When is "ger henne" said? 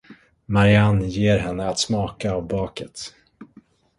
1.09-1.67